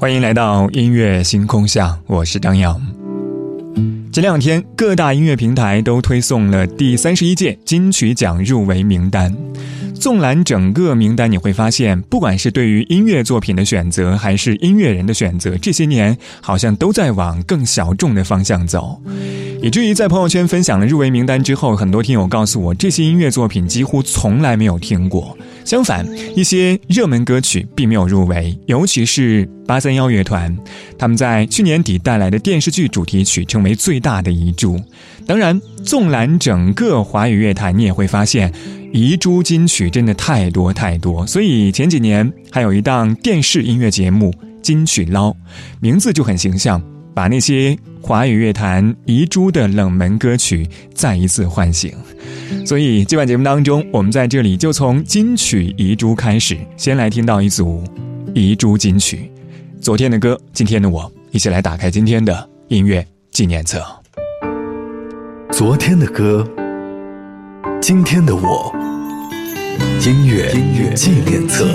[0.00, 2.80] 欢迎来到音乐星空下，我是张扬。
[4.10, 9.36] 前两天，各大音乐平台都推送了第三十一届金曲奖入围名单。
[10.00, 18.98] 纵览整个名单，你会发现，不管是对于音乐作品的选择，还是音乐人的选择，这些年好像都在往更小众的方向走。
[19.62, 25.36] 以至于在朋友圈分享了入围名单之后，很多听友告诉我，这些音乐作品几乎从来没有听过。
[25.66, 30.56] 相反，一些热门歌曲并没有入围，尤其是八三幺乐团，
[30.98, 34.80] 他们在去年底带来的电视剧主题曲成为最大的遗珠。
[35.26, 38.50] 当然，纵览整个华语乐坛，你也会发现，
[38.92, 41.26] 遗珠金曲真的太多太多。
[41.26, 44.30] 所以前几年还有一档电视音乐节目
[44.62, 45.30] 《金曲捞》，
[45.80, 46.82] 名字就很形象。
[47.12, 51.92] 把那些华语乐坛遗珠的冷门歌曲再一次唤醒，
[52.64, 57.82] 所以今晚节目当中，我们在这里就从金曲遗珠开始，先来听到一组
[58.32, 59.30] 遗珠金曲。
[59.80, 63.82] 昨天的歌，今天的我，一起来打开今天的音乐纪念册。
[65.50, 66.48] 昨天的歌，
[67.92, 68.72] 今天的我，
[70.06, 71.66] 音乐音乐纪念册。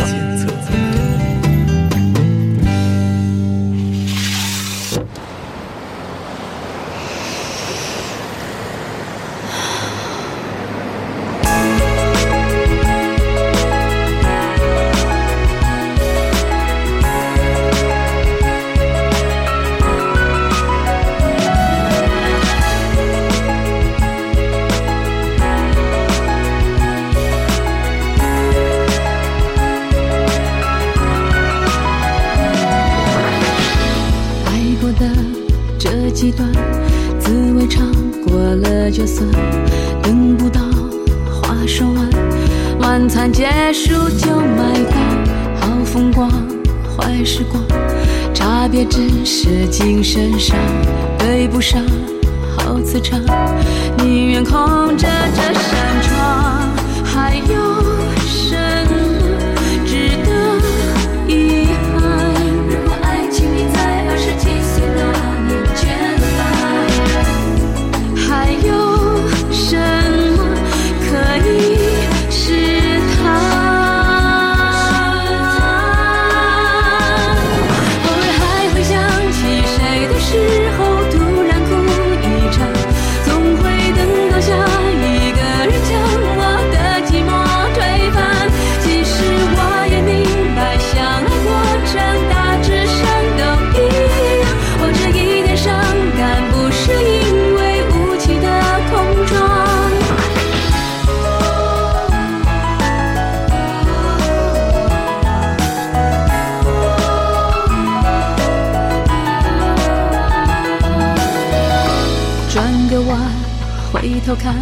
[113.95, 114.53] 回头看，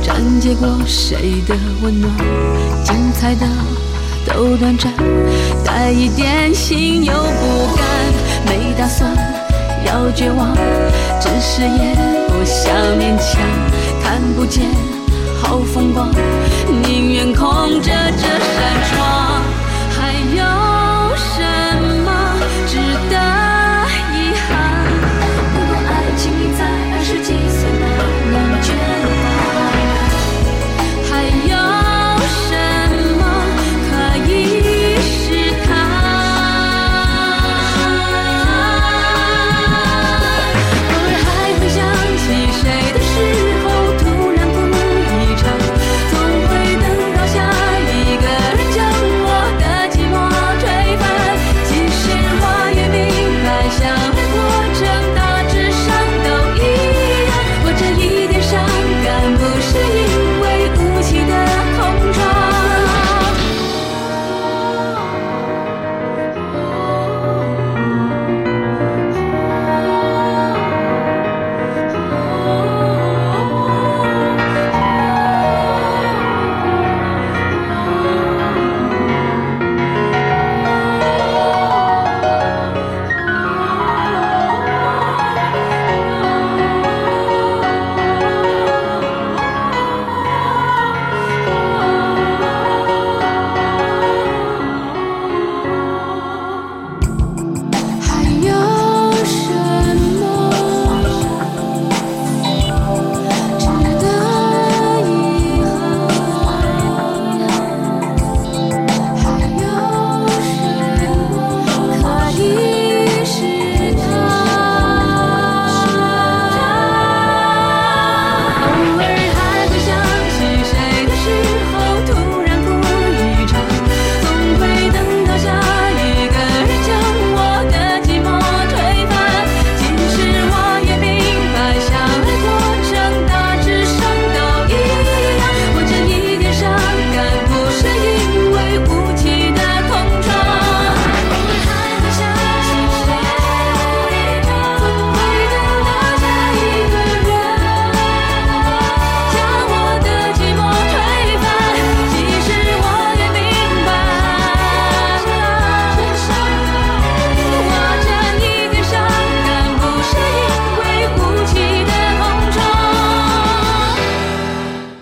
[0.00, 2.08] 斩结过谁的温暖？
[2.84, 3.44] 精彩的
[4.24, 4.92] 都短暂，
[5.64, 7.84] 带一点心又不甘，
[8.46, 9.10] 没打算
[9.84, 10.54] 要绝望，
[11.20, 11.96] 只是也
[12.28, 13.42] 不想勉强。
[14.04, 14.64] 看不见
[15.42, 16.08] 好风光，
[16.84, 18.38] 宁愿空着这扇
[18.88, 19.29] 窗。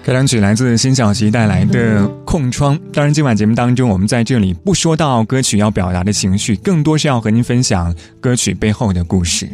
[0.09, 2.75] 这两曲来自辛晓琪带来的《空窗》。
[2.95, 9.47] 当然，今晚节目当中，我们在这里不说到歌曲要表达的情绪，更多是要和您分享歌曲背后的故事。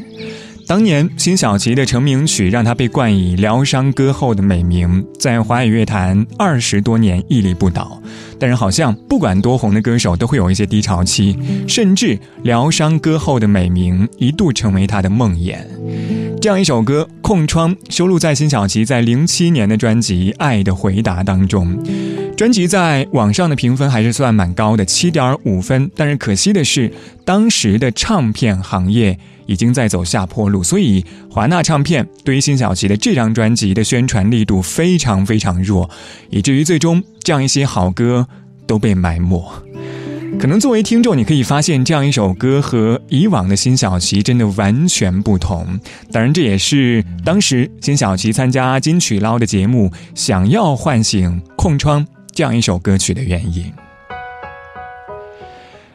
[0.74, 8.02] 当年辛晓琪的成名曲让她被冠以疗伤歌后的美名，在华语乐坛二十多年屹立不倒。
[8.40, 11.38] 但是好像不管多红的歌手都会有一些低潮期，
[11.68, 15.58] 甚至疗伤歌后的美名一度成为她的梦魇。
[16.40, 21.78] 这样一首歌《空窗》收录在辛晓琪在零七年的专辑《爱的回答》当中。
[22.36, 25.88] 专辑在网上的评分还是算蛮高的，七点五分。
[25.94, 26.92] 但是可惜的是，
[27.24, 29.16] 当时的唱片行业
[29.46, 35.88] 已经在走下坡路，所以华纳唱片对于辛晓琪的这张专辑的宣传力度非常非常弱，
[36.30, 38.26] 以至于最终这样一些好歌
[38.66, 39.52] 都被埋没。
[40.38, 45.78] 可能作为听众，你可以发现这样一首歌和以往的辛晓琪真的完全不同。
[46.10, 52.04] 当然，这也是当时辛晓琪参加金曲捞的节目，想要唤醒空窗。
[52.32, 53.72] 这样一首歌曲的原因。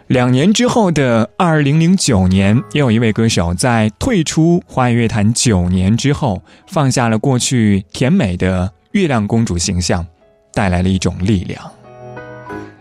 [0.09, 10.03] 两年之后的二零零九年，也有一位歌手在退出华语乐坛九年之后，放下了过去甜美的月亮公主形象，
[10.51, 11.63] 带来了一种力量。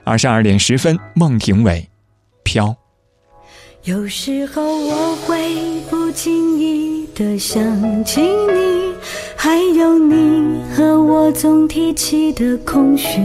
[0.05, 1.87] 二十二点十分，孟庭苇，
[2.43, 2.75] 飘。
[3.85, 7.63] 有时候我会不经意的想
[8.07, 8.95] 起你。
[9.37, 13.21] 还有你和我总提起的空虚，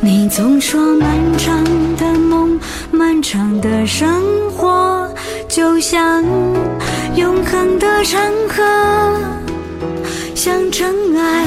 [0.00, 1.08] 你总说漫
[1.38, 1.62] 长
[1.96, 2.45] 的梦，
[2.90, 5.08] 漫长的生活
[5.48, 6.24] 就像
[7.14, 8.62] 永恒的长河，
[10.34, 11.46] 像尘埃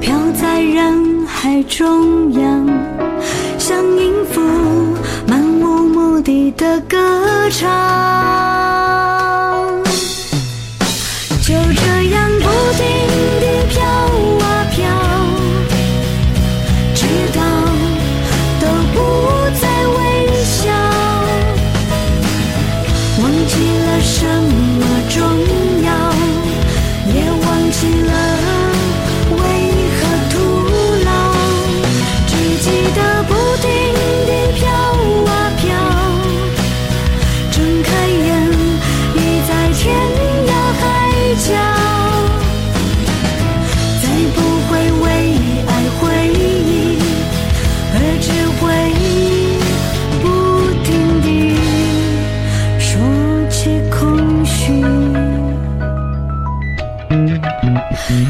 [0.00, 2.66] 飘在人海中央，
[3.58, 4.40] 像音符
[5.26, 6.98] 漫无目的的歌
[7.50, 8.33] 唱。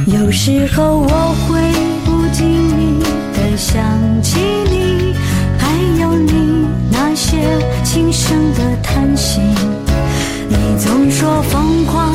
[0.06, 1.08] 有时候我
[1.46, 1.60] 会
[2.04, 2.46] 不经
[2.78, 3.02] 意
[3.34, 3.82] 的想
[4.22, 4.38] 起
[4.70, 5.14] 你，
[5.58, 5.68] 还
[6.00, 7.38] 有你那些
[7.82, 9.40] 轻声的叹息。
[10.48, 12.14] 你总说疯狂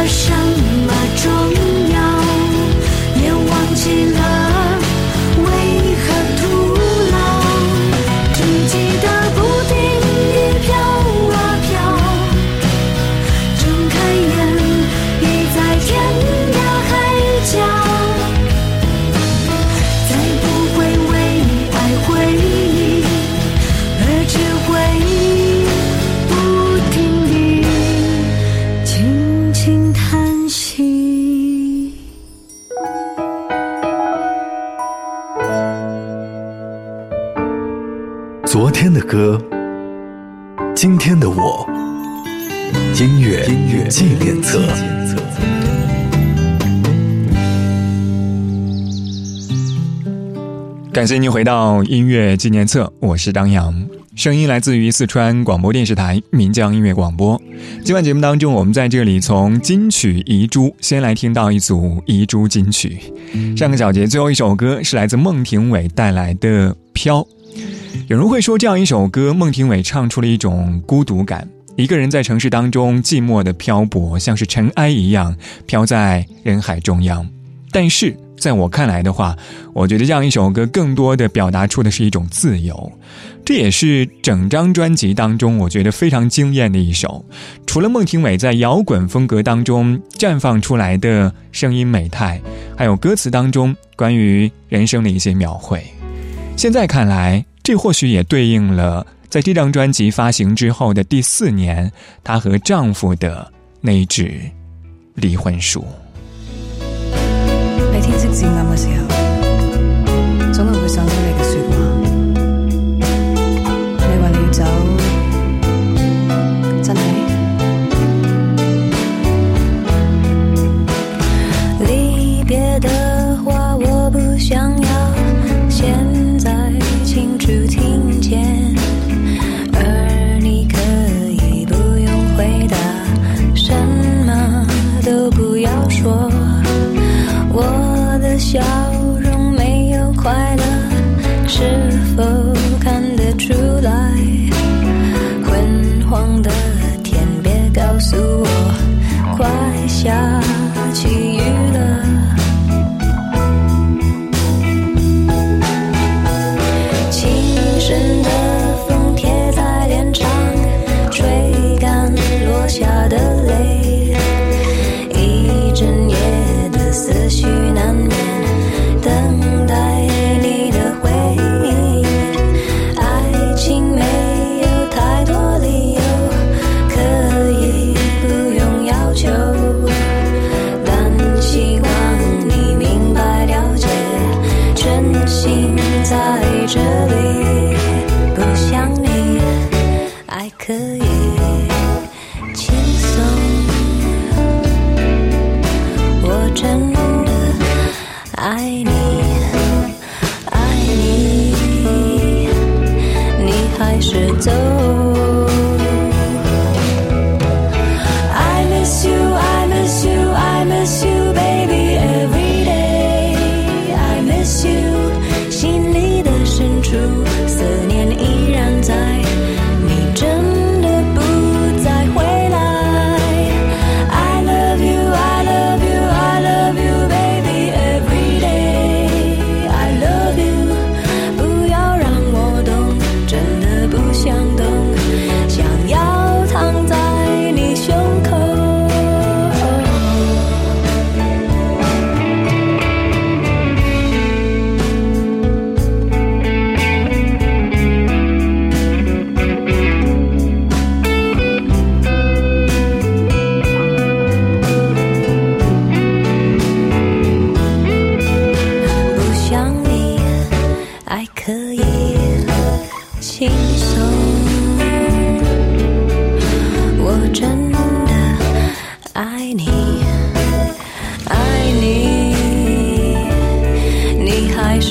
[0.00, 0.79] 的声音。
[43.90, 44.60] 纪念册。
[50.92, 53.74] 感谢您回到音乐纪念册，我是张扬，
[54.14, 57.40] 声音来自于四川广播电视台岷江音乐广播。
[57.84, 63.00] 今晚节目当中，我们在这里从金曲遗珠先来听到一组遗珠金曲。
[63.56, 67.22] 上个小节最后一首歌是来自孟庭苇带来的《飘》。
[68.06, 71.48] 有人会说，这样一首歌，孟庭苇唱出了一种孤独感，
[71.80, 75.34] 一个人在城市当中寂寞的漂泊，像是尘埃一样
[75.66, 77.28] 飘在人海中央。
[77.72, 78.14] 但是。
[78.40, 79.36] 在我看来的话，
[79.74, 82.90] 我觉得这样一首歌更多的表达出的是一种自由，
[83.44, 87.22] 这也是整张专辑当中我觉得非常惊艳的一首。
[87.66, 92.40] 除了孟庭苇在摇滚风格当中绽放出来的声音美态，
[92.74, 95.84] 还有歌词当中关于人生的一些描绘，
[96.56, 101.90] 现在看来，这或许也对应了在这张专辑发行之后的第四年，
[102.24, 104.42] 她和丈夫的那纸
[105.14, 105.84] 离婚书。
[108.76, 109.09] 天，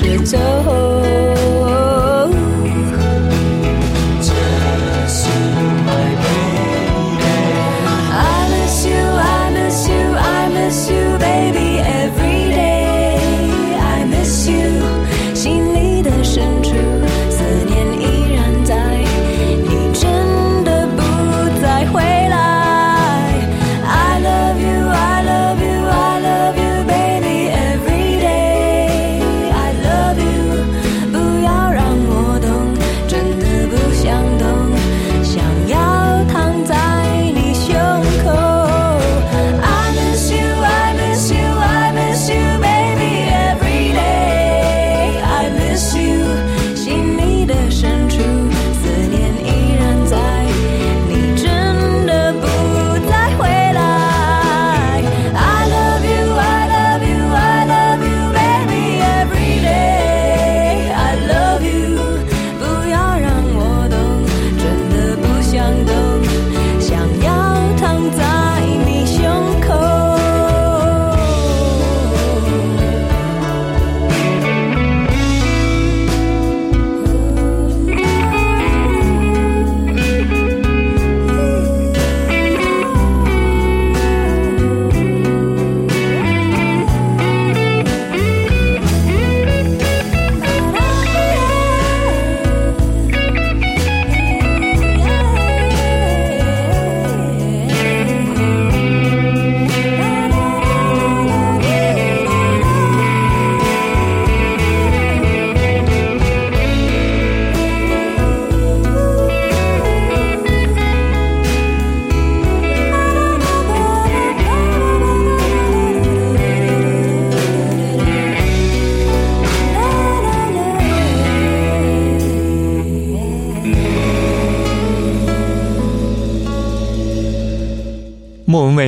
[0.09, 0.48] it's.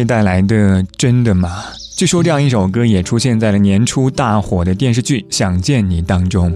[0.04, 1.64] 带来的《真的吗》？
[1.98, 6.52] 据说这样一首歌也出现在了年初大火的电视剧《想见你》当中。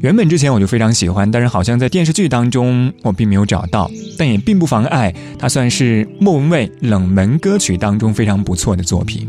[0.00, 9.28] 原本之前我就非常喜欢，但是好像在电视剧当中我并没有找到，但也并不妨碍它算是莫文蔚冷门歌曲当中非常不错的作品。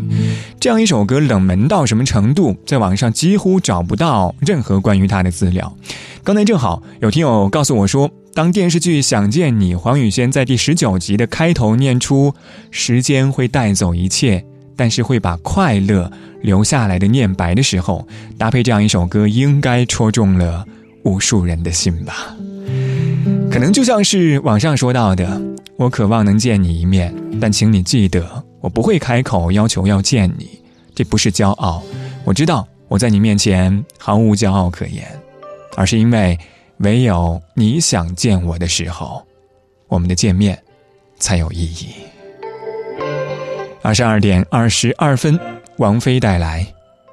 [0.60, 5.72] 这样一首歌冷门到什么程度，在网上几乎找不到任何关于它的资料。
[6.24, 12.34] 刚才正好有听友告诉我说，当电视剧《想见你》黄宇轩在第十九集的开头念出
[12.72, 14.44] “时间会带走一切”。
[14.74, 20.66] 但是会把快乐留下来的念白的时候，搭配这样一首歌，应该戳中了
[21.04, 22.36] 无数人的心吧。
[23.52, 25.40] 可能就像是网上说到的
[25.78, 30.50] ：“我渴望能见你一面，但请你记得，我不会开口要求要见你。
[30.96, 31.84] 这不是骄傲，
[32.24, 35.06] 我知道我在你面前毫无骄傲可言，
[35.76, 36.40] 而是因为
[36.82, 39.24] 唯有你想见我的时候，
[39.88, 40.58] 我们的见面
[41.20, 41.94] 才有意义。”
[43.84, 45.40] 二十二点二十二分，
[45.78, 46.66] 王菲带来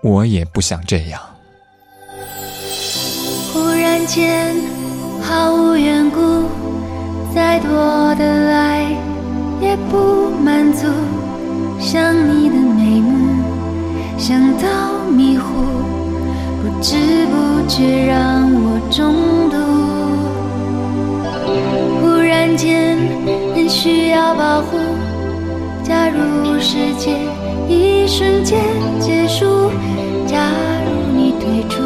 [0.08, 1.20] 《我也不想这样》。
[3.52, 4.54] 忽然间，
[5.22, 6.44] 毫无缘故，
[7.34, 8.84] 再多的爱
[9.60, 10.86] 也不满足。
[11.80, 13.42] 想你的眉目，
[14.18, 15.46] 想到迷糊，
[16.60, 16.96] 不知
[17.28, 19.47] 不觉让我中
[23.80, 24.76] 需要保护。
[25.84, 27.16] 假如世界
[27.68, 28.58] 一瞬间
[28.98, 29.70] 结束，
[30.26, 30.50] 假
[30.84, 31.80] 如你退出，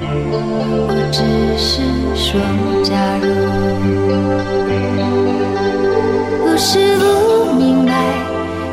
[0.00, 1.20] 我只
[1.58, 1.82] 是
[2.16, 2.40] 说
[2.82, 3.28] 假如。
[6.42, 7.92] 不是不明白，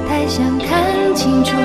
[0.07, 1.57] 太想看清楚，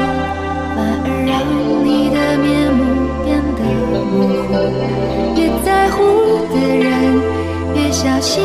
[0.74, 1.38] 反而让
[1.84, 2.82] 你的面目
[3.22, 3.62] 变得
[4.10, 4.50] 模糊。
[5.36, 6.02] 越在乎
[6.52, 6.90] 的人，
[7.76, 8.42] 越小心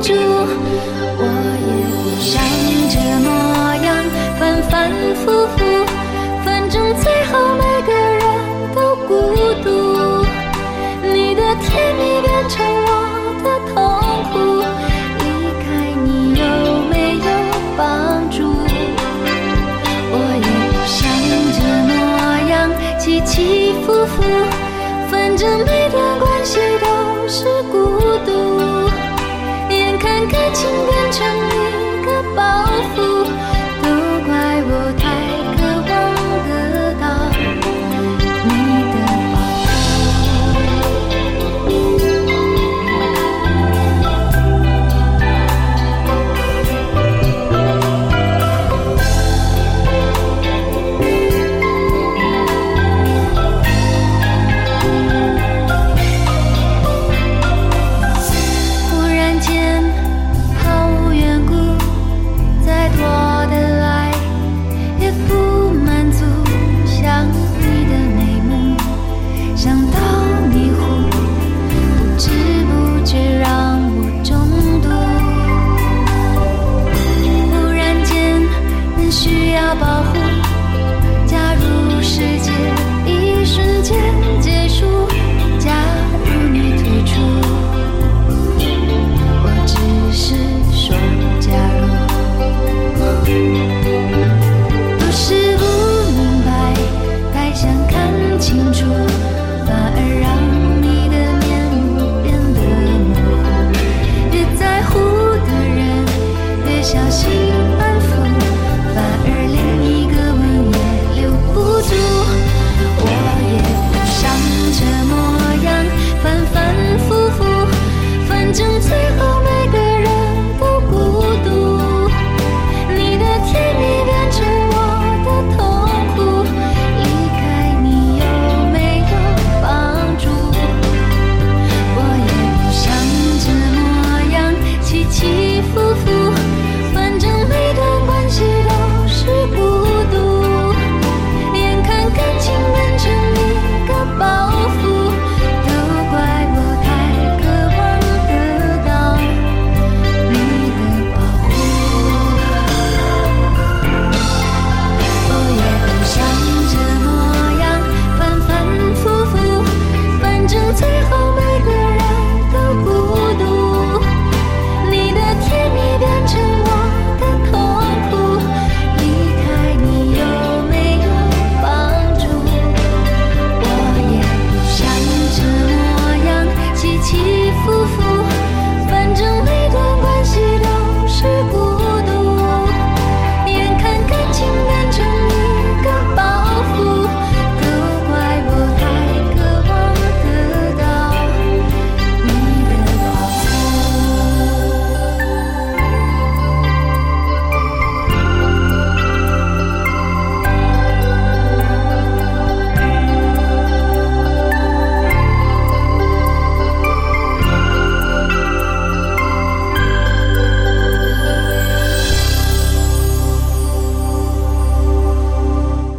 [0.00, 1.22] 住，我
[1.66, 2.32] 也不想
[2.88, 3.26] 这模
[3.84, 3.86] 样，
[4.38, 4.72] 反反
[5.16, 5.22] 复
[5.56, 5.58] 复，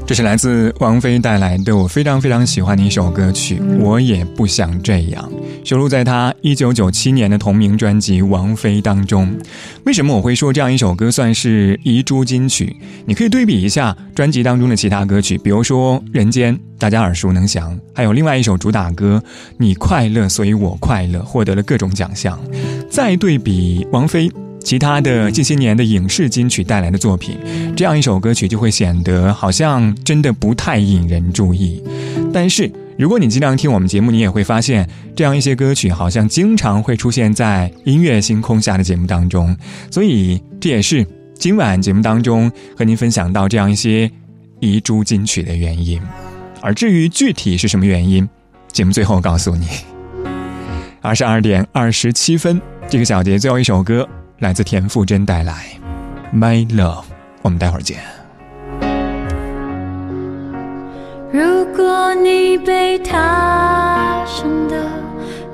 [0.10, 5.32] 这是来自王菲带来的我非常非常喜欢的一首歌曲，我也不想这样，
[5.63, 9.32] 收录在她一九九七年的同名专辑《王菲》当中。
[9.86, 12.76] 为什么我会说这样一首歌算是遗珠金曲？
[13.06, 19.22] 你可以对比一下专辑当中的其他歌曲，比如说《人间》，大家耳熟能详；还有另外一首主打歌
[19.60, 22.36] 《你快乐所以我快乐》，获得了各种奖项。
[22.89, 24.28] 再对比王菲。
[24.63, 27.38] 其他的近些年的影视金曲带来的作品，
[27.76, 31.82] 这样一首歌曲就会显得好像真的不太引人注意。
[32.32, 39.56] 但是，如果你经常听我们节目，你也会发现，这样一些歌曲好像经常会出现在音乐星空下的节目当中。
[39.89, 44.12] 所以，这也是今晚节目当中和您分享到这样一些
[44.60, 46.00] 遗珠金曲的原因。
[46.62, 48.28] 而至于具体是什么原因，
[48.74, 49.67] 节目最后告诉你。
[51.02, 54.08] 二十二点二十七分，这个小节最后一首歌。
[54.39, 55.54] 来自田馥甄带来
[56.36, 57.02] 《My Love》，
[57.41, 57.99] 我们待会儿见。
[61.30, 64.75] 如果你被他伤得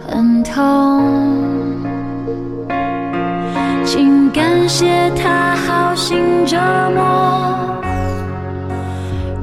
[0.08, 1.04] 很痛，
[3.84, 6.56] 请感谢他好心折
[6.94, 7.82] 磨。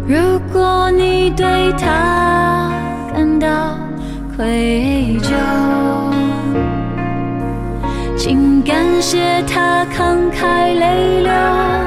[0.07, 2.71] 如果你对他
[3.13, 3.77] 感到
[4.37, 5.22] 愧疚。
[8.73, 11.82] 感谢他慷慨泪流。